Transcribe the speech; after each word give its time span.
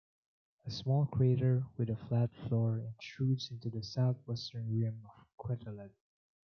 A 0.65 0.71
small 0.71 1.05
crater 1.05 1.63
with 1.77 1.91
a 1.91 1.95
flat 1.95 2.33
floor 2.33 2.79
intrudes 2.79 3.51
into 3.51 3.69
the 3.69 3.83
southwestern 3.83 4.67
rim 4.79 4.99
of 5.05 5.27
Quetelet. 5.37 5.93